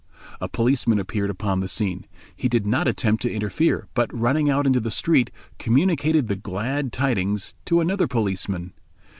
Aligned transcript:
A 0.39 0.49
policeman 0.49 0.97
appeared 0.97 1.29
upon 1.29 1.59
the 1.59 1.67
scene. 1.67 2.07
He 2.35 2.49
did 2.49 2.65
not 2.65 2.87
attempt 2.87 3.21
to 3.21 3.31
interfere, 3.31 3.87
but 3.93 4.11
running 4.11 4.49
out 4.49 4.65
into 4.65 4.79
the 4.79 4.89
street 4.89 5.29
communicated 5.59 6.27
the 6.27 6.35
glad 6.35 6.91
tidings 6.91 7.53
to 7.65 7.81
another 7.81 8.07
policeman. 8.07 8.73